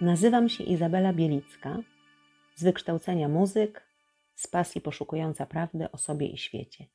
[0.00, 1.78] Nazywam się Izabela Bielicka,
[2.54, 3.86] z wykształcenia muzyk,
[4.34, 6.86] z pasji poszukująca prawdy o sobie i świecie.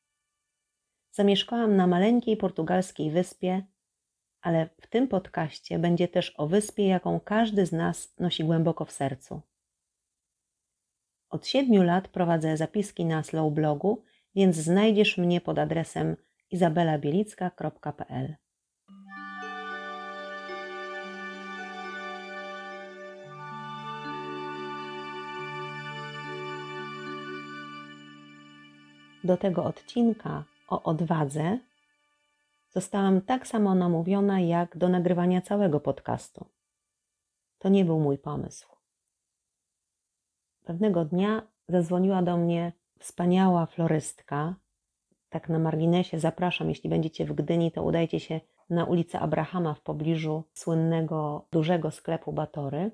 [1.12, 3.64] Zamieszkałam na maleńkiej portugalskiej wyspie,
[4.42, 8.92] ale w tym podcaście będzie też o wyspie, jaką każdy z nas nosi głęboko w
[8.92, 9.42] sercu.
[11.30, 14.04] Od siedmiu lat prowadzę zapiski na Slow blogu,
[14.36, 16.16] więc znajdziesz mnie pod adresem
[16.52, 18.36] izabelabielicka.pl.
[29.24, 31.58] Do tego odcinka o odwadze
[32.70, 36.46] zostałam tak samo namówiona jak do nagrywania całego podcastu.
[37.60, 38.68] To nie był mój pomysł.
[40.64, 44.56] Pewnego dnia zadzwoniła do mnie wspaniała florystka.
[45.30, 49.82] Tak na marginesie zapraszam, jeśli będziecie w Gdyni, to udajcie się na ulicę Abrahama w
[49.82, 52.92] pobliżu słynnego dużego sklepu Batory.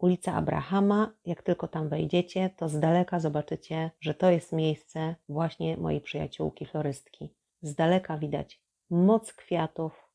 [0.00, 5.76] Ulica Abrahama, jak tylko tam wejdziecie, to z daleka zobaczycie, że to jest miejsce właśnie
[5.76, 7.34] mojej przyjaciółki florystki.
[7.62, 10.10] Z daleka widać moc kwiatów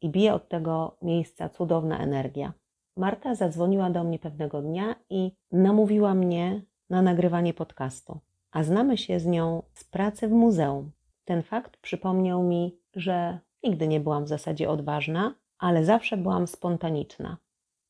[0.00, 2.52] i bije od tego miejsca cudowna energia.
[2.96, 9.20] Marta zadzwoniła do mnie pewnego dnia i namówiła mnie na nagrywanie podcastu, a znamy się
[9.20, 10.90] z nią z pracy w muzeum.
[11.24, 17.36] Ten fakt przypomniał mi, że nigdy nie byłam w zasadzie odważna, ale zawsze byłam spontaniczna.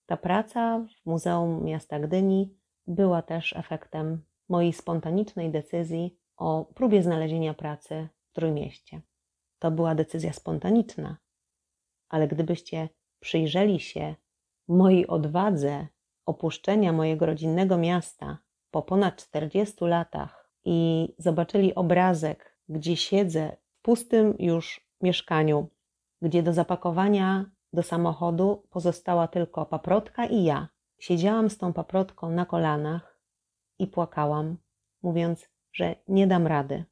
[0.07, 2.55] Ta praca w Muzeum Miasta Gdyni
[2.87, 9.01] była też efektem mojej spontanicznej decyzji o próbie znalezienia pracy w Trójmieście.
[9.59, 11.17] To była decyzja spontaniczna,
[12.09, 12.89] ale gdybyście
[13.21, 14.15] przyjrzeli się
[14.69, 15.87] mojej odwadze
[16.27, 18.39] opuszczenia mojego rodzinnego miasta
[18.70, 25.70] po ponad 40 latach i zobaczyli obrazek, gdzie siedzę w pustym już mieszkaniu,
[26.23, 30.68] gdzie do zapakowania do samochodu pozostała tylko paprotka i ja.
[30.98, 33.20] Siedziałam z tą paprotką na kolanach
[33.79, 34.57] i płakałam,
[35.02, 36.85] mówiąc, że nie dam rady.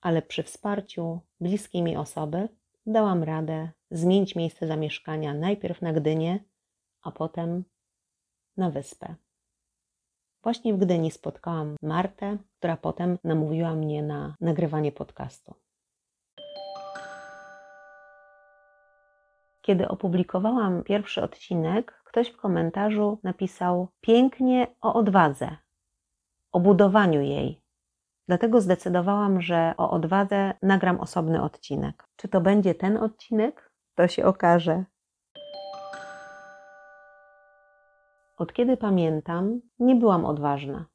[0.00, 2.48] Ale przy wsparciu bliskiej mi osoby
[2.86, 6.44] dałam radę zmienić miejsce zamieszkania najpierw na Gdynię,
[7.02, 7.64] a potem
[8.56, 9.14] na wyspę.
[10.42, 15.54] Właśnie w Gdyni spotkałam Martę, która potem namówiła mnie na nagrywanie podcastu.
[19.68, 25.56] Kiedy opublikowałam pierwszy odcinek, ktoś w komentarzu napisał pięknie o odwadze,
[26.52, 27.62] o budowaniu jej.
[28.28, 32.08] Dlatego zdecydowałam, że o odwadze nagram osobny odcinek.
[32.16, 33.70] Czy to będzie ten odcinek?
[33.94, 34.84] To się okaże.
[38.36, 40.86] Od kiedy pamiętam, nie byłam odważna.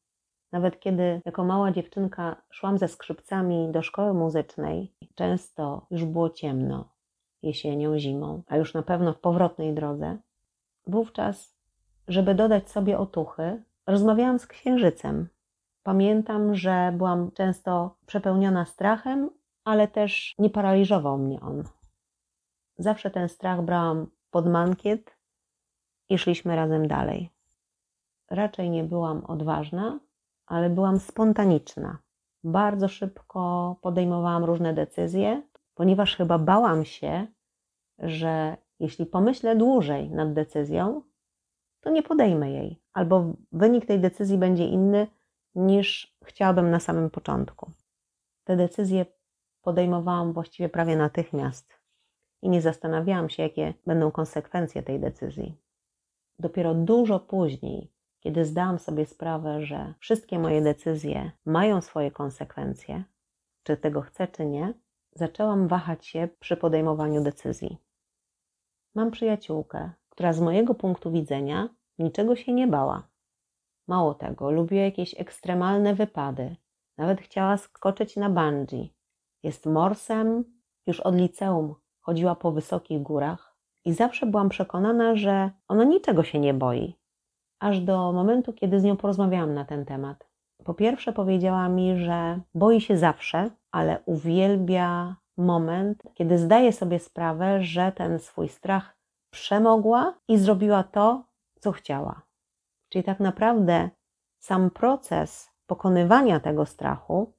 [0.52, 6.93] Nawet kiedy jako mała dziewczynka szłam ze skrzypcami do szkoły muzycznej, często już było ciemno,
[7.44, 10.18] jesienią, zimą, a już na pewno w powrotnej drodze,
[10.88, 11.56] wówczas,
[12.08, 15.28] żeby dodać sobie otuchy, rozmawiałam z księżycem.
[15.84, 19.30] Pamiętam, że byłam często przepełniona strachem,
[19.64, 21.64] ale też nie paraliżował mnie on.
[22.78, 25.18] Zawsze ten strach brałam pod mankiet
[26.10, 27.30] i szliśmy razem dalej.
[28.30, 30.00] Raczej nie byłam odważna,
[30.46, 31.98] ale byłam spontaniczna.
[32.44, 35.42] Bardzo szybko podejmowałam różne decyzje,
[35.76, 37.28] ponieważ chyba bałam się,
[38.00, 41.02] że jeśli pomyślę dłużej nad decyzją,
[41.82, 45.08] to nie podejmę jej, albo wynik tej decyzji będzie inny
[45.56, 47.72] niż chciałabym na samym początku.
[48.44, 49.06] Te decyzje
[49.62, 51.80] podejmowałam właściwie prawie natychmiast
[52.42, 55.58] i nie zastanawiałam się, jakie będą konsekwencje tej decyzji.
[56.40, 63.04] Dopiero dużo później, kiedy zdałam sobie sprawę, że wszystkie moje decyzje mają swoje konsekwencje,
[63.64, 64.74] czy tego chcę, czy nie,
[65.16, 67.78] zaczęłam wahać się przy podejmowaniu decyzji.
[68.96, 71.69] Mam przyjaciółkę, która z mojego punktu widzenia
[72.00, 73.07] niczego się nie bała.
[73.88, 76.56] Mało tego, lubiła jakieś ekstremalne wypady.
[76.97, 78.94] Nawet chciała skoczyć na bungee.
[79.44, 80.44] Jest morsem,
[80.88, 86.39] już od liceum chodziła po wysokich górach i zawsze byłam przekonana, że ona niczego się
[86.39, 86.95] nie boi.
[87.59, 90.32] Aż do momentu, kiedy z nią porozmawiałam na ten temat.
[90.65, 97.63] Po pierwsze, powiedziała mi, że boi się zawsze, ale uwielbia moment, kiedy zdaje sobie sprawę,
[97.63, 98.98] że ten swój strach
[99.30, 101.24] przemogła i zrobiła to,
[101.60, 102.21] co chciała.
[102.89, 103.89] Czyli tak naprawdę
[104.39, 107.33] sam proces pokonywania tego strachu,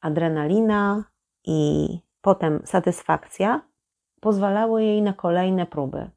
[0.00, 1.04] adrenalina
[1.44, 1.88] i
[2.20, 3.60] potem satysfakcja
[4.20, 6.10] pozwalały jej na kolejne próby.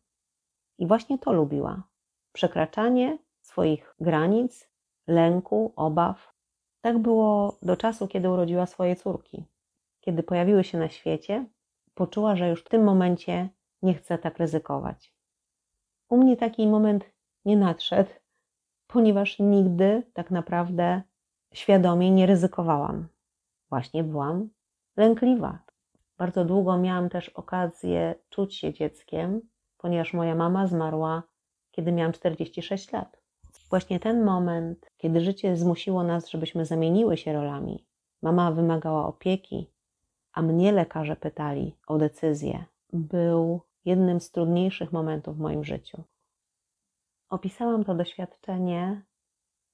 [0.78, 1.84] I właśnie to lubiła.
[2.32, 4.70] Przekraczanie swoich granic,
[5.10, 6.34] lęku, obaw.
[6.82, 9.46] Tak było do czasu, kiedy urodziła swoje córki
[10.02, 11.46] kiedy pojawiły się na świecie,
[11.94, 13.50] poczuła, że już w tym momencie
[13.82, 15.14] nie chce tak ryzykować.
[16.10, 17.06] U mnie taki moment
[17.46, 18.10] nie nadszedł,
[18.88, 21.02] ponieważ nigdy tak naprawdę
[21.54, 23.08] świadomie nie ryzykowałam.
[23.70, 24.50] Właśnie byłam
[24.98, 25.60] lękliwa.
[26.18, 29.42] Bardzo długo miałam też okazję czuć się dzieckiem,
[29.78, 31.24] ponieważ moja mama zmarła,
[31.72, 33.19] kiedy miałam 46 lat.
[33.70, 37.86] Właśnie ten moment, kiedy życie zmusiło nas, żebyśmy zamieniły się rolami.
[38.22, 39.70] Mama wymagała opieki,
[40.34, 46.04] a mnie lekarze pytali o decyzję, był jednym z trudniejszych momentów w moim życiu.
[47.30, 49.02] Opisałam to doświadczenie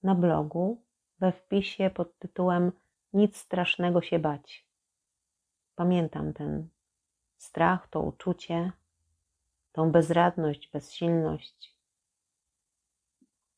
[0.03, 0.81] na blogu
[1.19, 2.71] we wpisie pod tytułem
[3.13, 4.67] Nic strasznego się bać.
[5.75, 6.67] Pamiętam ten
[7.37, 8.71] strach, to uczucie,
[9.71, 11.74] tą bezradność, bezsilność.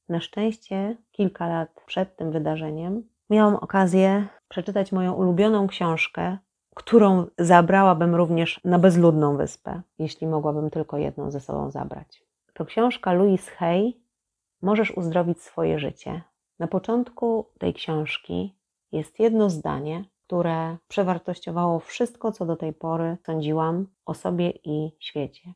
[0.09, 6.38] Na szczęście, kilka lat przed tym wydarzeniem, miałam okazję przeczytać moją ulubioną książkę,
[6.75, 12.24] którą zabrałabym również na bezludną wyspę, jeśli mogłabym tylko jedną ze sobą zabrać.
[12.54, 14.07] To książka Louise Hay
[14.62, 16.21] Możesz uzdrowić swoje życie.
[16.60, 18.57] Na początku tej książki
[18.92, 25.53] jest jedno zdanie, które przewartościowało wszystko, co do tej pory sądziłam o sobie i świecie.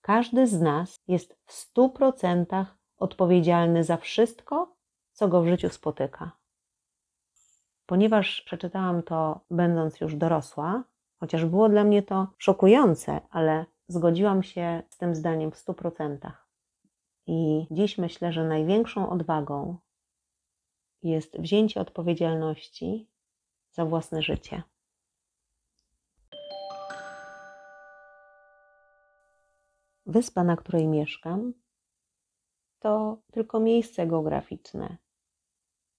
[0.00, 4.76] Każdy z nas jest w stu procentach odpowiedzialny za wszystko,
[5.12, 6.30] co go w życiu spotyka.
[7.86, 10.84] Ponieważ przeczytałam to będąc już dorosła,
[11.20, 16.48] chociaż było dla mnie to szokujące, ale zgodziłam się z tym zdaniem w stu procentach.
[17.26, 19.76] I dziś myślę, że największą odwagą
[21.02, 23.08] jest wzięcie odpowiedzialności
[23.72, 24.62] za własne życie.
[30.06, 31.52] Wyspa, na której mieszkam,
[32.78, 34.96] to tylko miejsce geograficzne.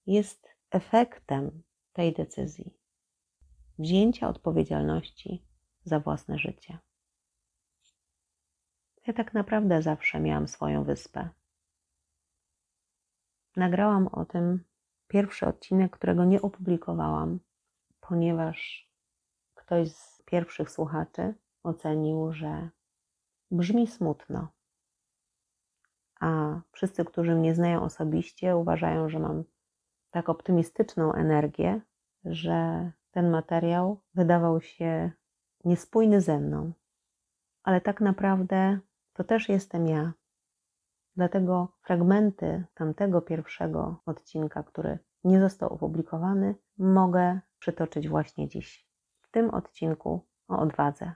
[0.06, 2.80] Jest efektem tej decyzji
[3.80, 5.44] wzięcia odpowiedzialności
[5.84, 6.78] za własne życie.
[9.08, 11.30] Ja tak naprawdę zawsze miałam swoją wyspę.
[13.56, 14.64] Nagrałam o tym
[15.08, 17.40] pierwszy odcinek, którego nie opublikowałam,
[18.00, 18.90] ponieważ
[19.56, 21.34] ktoś z pierwszych słuchaczy
[21.64, 22.70] ocenił, że
[23.52, 24.48] brzmi smutno.
[26.20, 29.44] A wszyscy, którzy mnie znają osobiście, uważają, że mam
[30.12, 31.82] tak optymistyczną energię,
[32.26, 35.12] że ten materiał wydawał się
[35.66, 36.74] niespójny ze mną.
[37.64, 38.80] Ale tak naprawdę
[39.14, 40.14] to też jestem ja.
[41.16, 48.90] Dlatego fragmenty tamtego pierwszego odcinka, który nie został opublikowany, mogę przytoczyć właśnie dziś.
[49.22, 51.14] W tym odcinku o odwadze.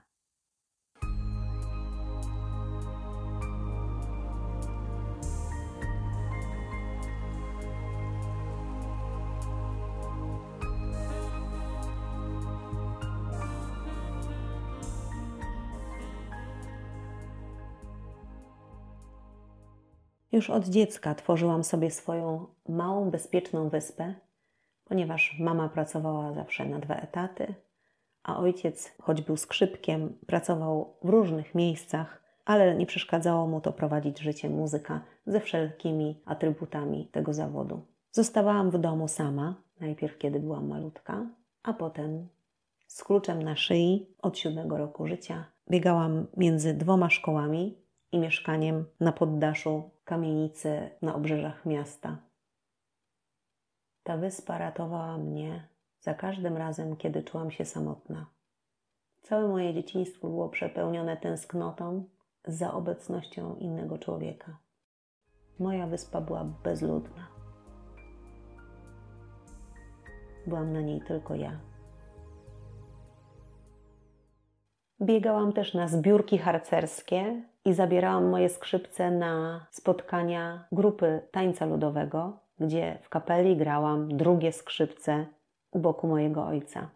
[20.34, 24.14] Już od dziecka tworzyłam sobie swoją małą, bezpieczną wyspę,
[24.84, 27.54] ponieważ mama pracowała zawsze na dwa etaty,
[28.22, 34.18] a ojciec, choć był skrzypkiem, pracował w różnych miejscach, ale nie przeszkadzało mu to prowadzić
[34.18, 37.86] życie muzyka ze wszelkimi atrybutami tego zawodu.
[38.10, 41.26] Zostawałam w domu sama, najpierw kiedy byłam malutka,
[41.62, 42.28] a potem
[42.86, 47.78] z kluczem na szyi od siódmego roku życia biegałam między dwoma szkołami
[48.12, 52.16] i mieszkaniem na poddaszu kamienicy na obrzeżach miasta.
[54.02, 55.68] Ta wyspa ratowała mnie
[56.00, 58.26] za każdym razem, kiedy czułam się samotna.
[59.22, 62.04] Całe moje dzieciństwo było przepełnione tęsknotą
[62.44, 64.58] za obecnością innego człowieka.
[65.58, 67.26] Moja wyspa była bezludna.
[70.46, 71.60] Byłam na niej tylko ja.
[75.02, 82.98] Biegałam też na zbiórki harcerskie i zabierałam moje skrzypce na spotkania grupy tańca ludowego, gdzie
[83.02, 85.26] w kapeli grałam drugie skrzypce
[85.70, 86.90] u boku mojego ojca.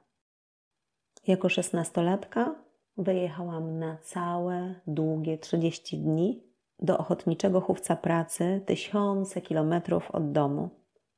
[1.27, 2.55] Jako szesnastolatka
[2.97, 6.43] wyjechałam na całe długie 30 dni
[6.79, 10.69] do ochotniczego chówca pracy tysiące kilometrów od domu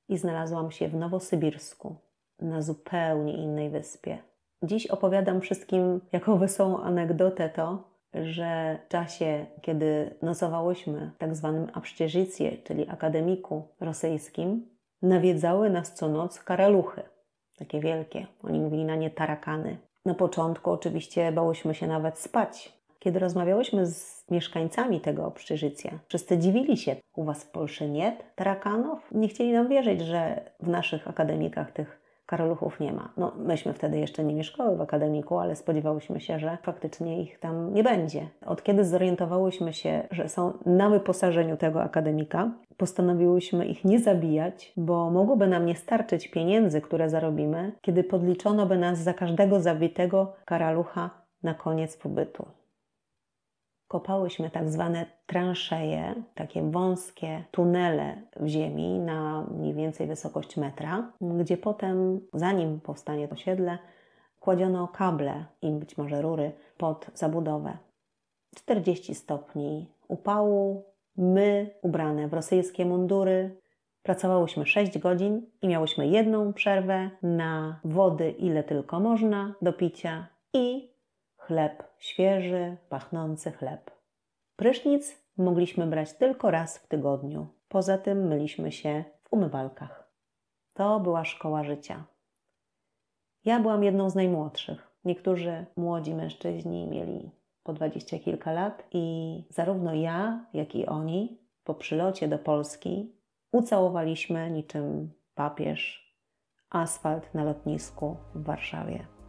[0.08, 1.96] i znalazłam się w Nowosybirsku,
[2.40, 4.18] na zupełnie innej wyspie.
[4.62, 11.66] Dziś opowiadam wszystkim jako wesołą anegdotę to, że w czasie, kiedy nocowałyśmy w tak zwanym
[11.74, 14.68] Abszczerzycje, czyli akademiku rosyjskim,
[15.02, 17.02] nawiedzały nas co noc karaluchy,
[17.58, 18.26] takie wielkie.
[18.42, 19.78] Oni mówili na nie tarakany.
[20.04, 22.80] Na początku oczywiście bałyśmy się nawet spać.
[22.98, 26.96] Kiedy rozmawiałyśmy z mieszkańcami tego Abszczerzycia, wszyscy dziwili się.
[27.16, 29.08] U was w Polsce nie tarakanów?
[29.12, 31.99] Nie chcieli nam wierzyć, że w naszych akademikach tych
[32.30, 33.12] karaluchów nie ma.
[33.16, 37.74] No, myśmy wtedy jeszcze nie mieszkały w akademiku, ale spodziewałyśmy się, że faktycznie ich tam
[37.74, 38.28] nie będzie.
[38.46, 45.10] Od kiedy zorientowałyśmy się, że są na wyposażeniu tego akademika, postanowiłyśmy ich nie zabijać, bo
[45.10, 51.10] mogłoby nam nie starczyć pieniędzy, które zarobimy, kiedy podliczono by nas za każdego zabitego karalucha
[51.42, 52.59] na koniec pobytu
[53.90, 61.56] kopałyśmy tak zwane transzeje, takie wąskie tunele w ziemi na mniej więcej wysokość metra, gdzie
[61.56, 63.78] potem, zanim powstanie osiedle,
[64.40, 67.78] kładziono kable i być może rury pod zabudowę.
[68.56, 70.84] 40 stopni upału,
[71.16, 73.60] my ubrane w rosyjskie mundury,
[74.02, 80.89] Pracowałyśmy 6 godzin i miałyśmy jedną przerwę na wody, ile tylko można do picia i
[81.50, 83.90] chleb świeży, pachnący chleb.
[84.56, 87.46] Prysznic mogliśmy brać tylko raz w tygodniu.
[87.68, 90.12] Poza tym myliśmy się w umywalkach.
[90.72, 92.04] To była szkoła życia.
[93.44, 94.90] Ja byłam jedną z najmłodszych.
[95.04, 97.30] Niektórzy młodzi mężczyźni mieli
[97.62, 103.12] po dwadzieścia kilka lat i zarówno ja, jak i oni po przylocie do Polski
[103.52, 106.10] ucałowaliśmy niczym papież
[106.70, 109.19] asfalt na lotnisku w Warszawie.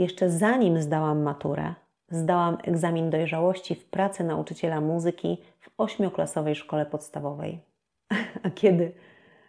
[0.00, 1.74] Jeszcze zanim zdałam maturę,
[2.10, 7.60] zdałam egzamin dojrzałości w pracy nauczyciela muzyki w ośmioklasowej szkole podstawowej.
[8.44, 8.92] A kiedy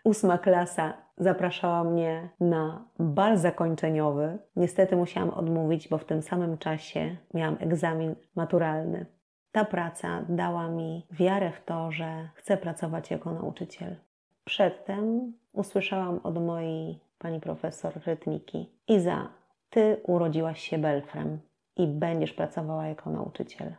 [0.03, 7.15] ósma klasa zapraszała mnie na bal zakończeniowy, niestety musiałam odmówić, bo w tym samym czasie
[7.33, 9.05] miałam egzamin maturalny.
[9.51, 13.95] Ta praca dała mi wiarę w to, że chcę pracować jako nauczyciel.
[14.43, 19.40] Przedtem usłyszałam od mojej pani profesor rytmiki: Iza,
[19.71, 21.39] ty urodziłaś się Belfrem
[21.75, 23.75] i będziesz pracowała jako nauczyciel.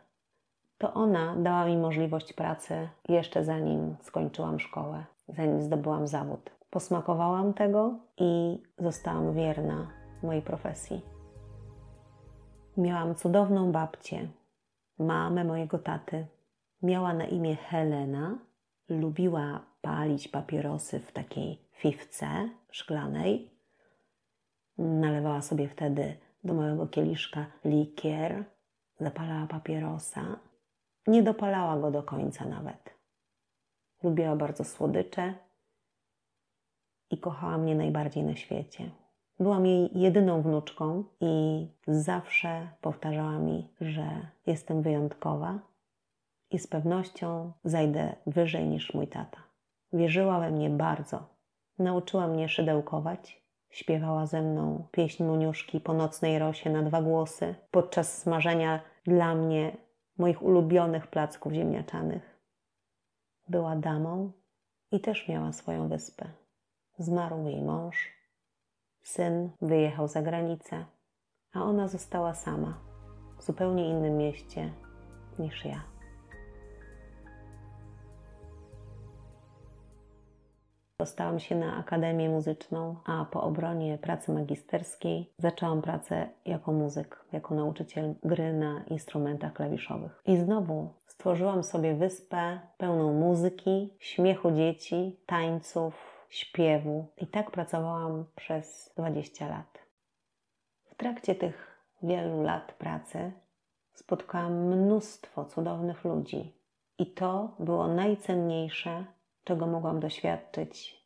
[0.77, 6.51] To ona dała mi możliwość pracy jeszcze zanim skończyłam szkołę, zanim zdobyłam zawód.
[6.69, 9.87] Posmakowałam tego i zostałam wierna
[10.23, 11.01] mojej profesji.
[12.77, 14.27] Miałam cudowną babcię,
[14.99, 16.25] mamę mojego taty.
[16.81, 18.37] Miała na imię Helena,
[18.89, 23.52] lubiła palić papierosy w takiej fifce szklanej
[24.77, 28.45] Nalewała sobie wtedy do małego kieliszka likier,
[28.99, 30.39] zapalała papierosa.
[31.07, 32.93] Nie dopalała go do końca nawet.
[34.03, 35.33] Lubiła bardzo słodycze
[37.09, 38.91] i kochała mnie najbardziej na świecie.
[39.39, 45.59] Byłam jej jedyną wnuczką i zawsze powtarzała mi, że jestem wyjątkowa
[46.51, 49.37] i z pewnością zajdę wyżej niż mój tata.
[49.93, 51.29] Wierzyła we mnie bardzo.
[51.79, 53.42] Nauczyła mnie szydełkować
[53.73, 59.77] Śpiewała ze mną pieśń Muniuszki po nocnej rosie na dwa głosy podczas smażenia dla mnie
[60.17, 62.39] moich ulubionych placków ziemniaczanych.
[63.47, 64.31] Była damą
[64.91, 66.25] i też miała swoją wyspę.
[66.97, 68.13] Zmarł jej mąż,
[69.01, 70.85] syn wyjechał za granicę,
[71.53, 72.79] a ona została sama
[73.37, 74.73] w zupełnie innym mieście
[75.39, 75.92] niż ja.
[80.97, 87.55] Dostałam się na Akademię Muzyczną, a po obronie pracy magisterskiej zaczęłam pracę jako muzyk, jako
[87.55, 90.21] nauczyciel gry na instrumentach klawiszowych.
[90.25, 97.05] I znowu stworzyłam sobie wyspę pełną muzyki, śmiechu dzieci, tańców, śpiewu.
[97.17, 99.79] I tak pracowałam przez 20 lat.
[100.85, 103.31] W trakcie tych wielu lat pracy
[103.93, 106.53] spotkałam mnóstwo cudownych ludzi.
[106.99, 109.05] I to było najcenniejsze,
[109.43, 111.03] czego mogłam doświadczyć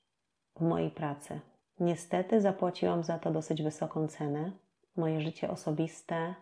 [0.56, 1.39] w mojej pracy.
[1.79, 4.51] Niestety zapłaciłam za to dosyć wysoką cenę.
[4.96, 6.36] Moje życie osobiste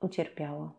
[0.00, 0.72] ucierpiało.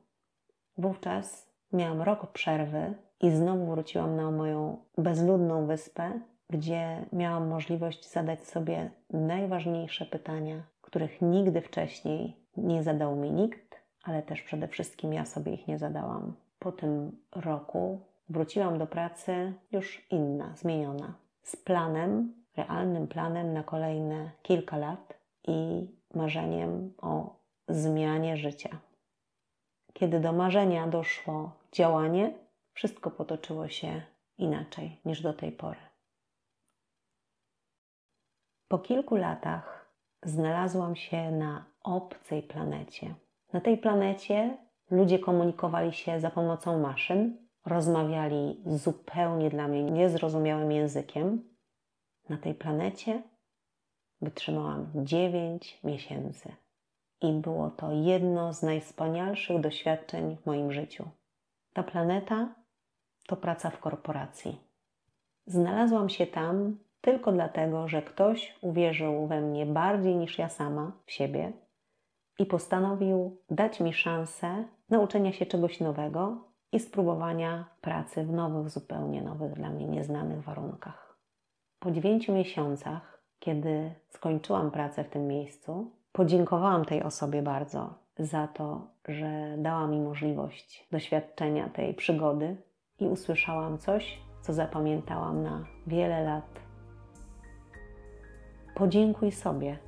[0.77, 8.47] Wówczas miałam rok przerwy i znowu wróciłam na moją bezludną wyspę, gdzie miałam możliwość zadać
[8.47, 15.25] sobie najważniejsze pytania, których nigdy wcześniej nie zadał mi nikt, ale też przede wszystkim ja
[15.25, 16.33] sobie ich nie zadałam.
[16.59, 24.31] Po tym roku Wróciłam do pracy już inna, zmieniona, z planem, realnym planem na kolejne
[24.41, 27.35] kilka lat i marzeniem o
[27.67, 28.77] zmianie życia.
[29.93, 32.33] Kiedy do marzenia doszło działanie,
[32.73, 34.01] wszystko potoczyło się
[34.37, 35.79] inaczej niż do tej pory.
[38.67, 39.91] Po kilku latach
[40.23, 43.15] znalazłam się na obcej planecie.
[43.53, 44.57] Na tej planecie
[44.91, 51.43] ludzie komunikowali się za pomocą maszyn, rozmawiali zupełnie dla mnie niezrozumiałym językiem,
[52.29, 53.23] na tej planecie
[54.21, 56.51] wytrzymałam 9 miesięcy.
[57.21, 61.09] I było to jedno z najwspanialszych doświadczeń w moim życiu.
[61.73, 62.55] Ta planeta
[63.27, 64.59] to praca w korporacji.
[65.45, 71.11] Znalazłam się tam tylko dlatego, że ktoś uwierzył we mnie bardziej niż ja sama w
[71.11, 71.53] siebie
[72.39, 79.21] i postanowił dać mi szansę nauczenia się czegoś nowego i spróbowania pracy w nowych, zupełnie
[79.21, 81.17] nowych dla mnie nieznanych warunkach.
[81.79, 88.87] Po dziewięciu miesiącach, kiedy skończyłam pracę w tym miejscu, podziękowałam tej osobie bardzo za to,
[89.07, 92.57] że dała mi możliwość doświadczenia tej przygody
[92.99, 96.59] i usłyszałam coś, co zapamiętałam na wiele lat.
[98.75, 99.86] Podziękuj sobie.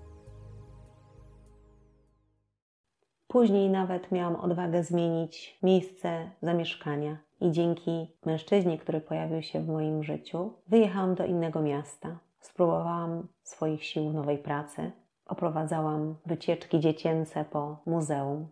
[3.31, 10.03] Później nawet miałam odwagę zmienić miejsce zamieszkania i dzięki mężczyźnie, który pojawił się w moim
[10.03, 12.19] życiu, wyjechałam do innego miasta.
[12.39, 14.91] Spróbowałam swoich sił w nowej pracy.
[15.25, 18.48] Oprowadzałam wycieczki dziecięce po muzeum,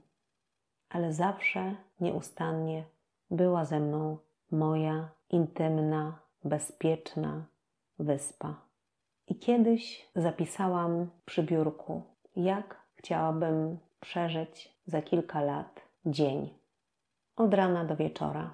[0.90, 2.84] ale zawsze nieustannie
[3.32, 4.18] była ze mną
[4.52, 7.46] moja intymna, bezpieczna
[8.00, 8.56] wyspa.
[9.28, 12.02] I kiedyś zapisałam przy biurku,
[12.36, 16.50] jak chciałabym przeżyć za kilka lat dzień.
[17.36, 18.54] Od rana do wieczora.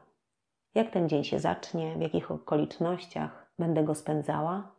[0.76, 4.72] Jak ten dzień się zacznie, w jakich okolicznościach będę go spędzała.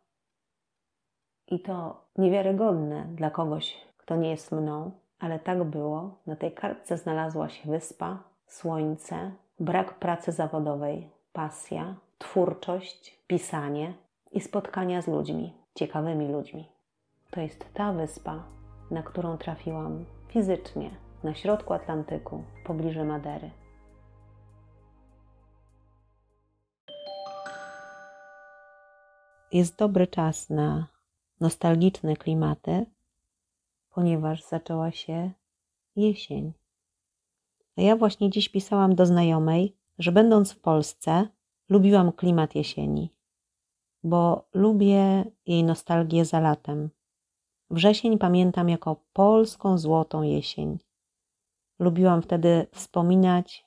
[1.46, 6.18] I to niewiarygodne dla kogoś, kto nie jest mną, ale tak było.
[6.26, 9.30] Na tej kartce znalazła się wyspa, słońce,
[9.60, 13.94] brak pracy zawodowej, pasja, twórczość, pisanie
[14.32, 16.68] i spotkania z ludźmi, ciekawymi ludźmi.
[17.30, 18.42] To jest ta wyspa,
[18.90, 20.90] na którą trafiłam fizycznie
[21.24, 23.50] na środku Atlantyku, pobliżu Madery.
[29.52, 30.86] Jest dobry czas na
[31.40, 32.86] nostalgiczne klimaty,
[33.90, 35.30] ponieważ zaczęła się
[35.96, 36.52] jesień.
[37.76, 41.28] A ja właśnie dziś pisałam do znajomej, że będąc w Polsce,
[41.68, 43.10] lubiłam klimat jesieni,
[44.04, 46.90] bo lubię jej nostalgię za latem.
[47.70, 50.78] Wrzesień pamiętam jako polską złotą jesień.
[51.78, 53.66] Lubiłam wtedy wspominać,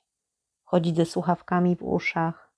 [0.64, 2.54] chodzić ze słuchawkami w uszach,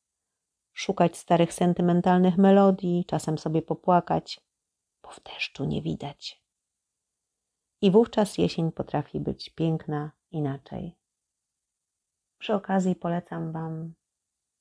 [0.73, 4.41] szukać starych sentymentalnych melodii, czasem sobie popłakać,
[5.03, 6.43] bo w deszczu nie widać.
[7.83, 10.97] I wówczas jesień potrafi być piękna inaczej.
[12.39, 13.95] Przy okazji polecam Wam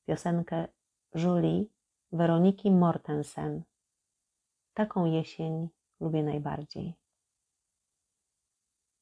[0.05, 0.67] piosenkę
[1.15, 1.65] Julie
[2.11, 3.63] Weroniki Mortensen.
[4.73, 6.95] Taką jesień lubię najbardziej.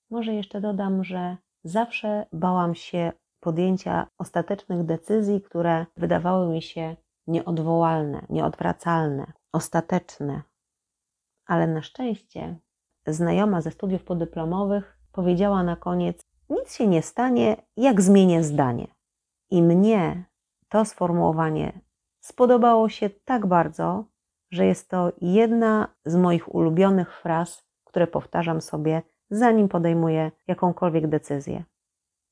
[0.10, 6.96] Może jeszcze dodam, że zawsze bałam się podjęcia ostatecznych decyzji, które wydawały mi się
[7.28, 10.42] nieodwołalne, nieodwracalne, ostateczne.
[11.46, 12.60] Ale na szczęście
[13.08, 18.88] znajoma ze studiów podyplomowych powiedziała na koniec: Nic się nie stanie, jak zmienię zdanie.
[19.50, 20.26] I mnie
[20.70, 21.82] to sformułowanie
[22.20, 24.06] spodobało się tak bardzo,
[24.52, 31.64] że jest to jedna z moich ulubionych fraz, które powtarzam sobie, zanim podejmuję jakąkolwiek decyzję.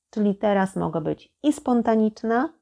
[0.10, 2.54] Czyli teraz mogę być i spontaniczna,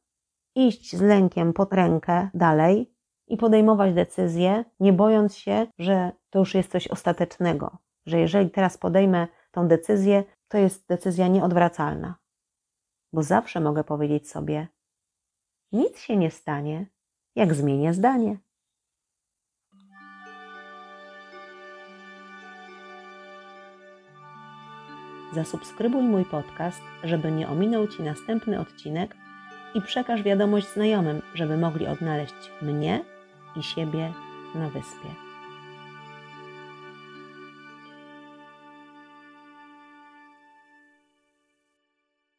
[0.56, 2.94] iść z lękiem pod rękę dalej
[3.28, 8.78] i podejmować decyzję, nie bojąc się, że to już jest coś ostatecznego, że jeżeli teraz
[8.78, 12.16] podejmę tą decyzję, to jest decyzja nieodwracalna.
[13.14, 14.68] Bo zawsze mogę powiedzieć sobie:
[15.72, 16.86] nic się nie stanie,
[17.36, 18.38] jak zmienię zdanie.
[25.34, 29.16] Zasubskrybuj mój podcast, żeby nie ominął Ci następny odcinek
[29.76, 33.04] i przekaż wiadomość znajomym, żeby mogli odnaleźć mnie
[33.56, 34.14] i siebie
[34.56, 35.33] na wyspie.